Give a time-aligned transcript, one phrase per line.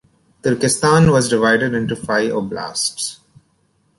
[0.41, 3.19] Turkestan was divided into five oblasts.